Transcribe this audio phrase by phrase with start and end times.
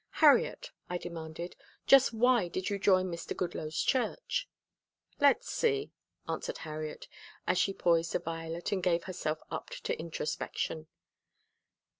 [0.17, 1.55] "Harriet," I demanded,
[1.85, 3.37] "just why did you join Mr.
[3.37, 4.49] Goodloe's church?"
[5.19, 5.91] "Let's see,"
[6.27, 7.07] answered Harriet,
[7.45, 10.87] as she poised a violet and gave herself up to introspection.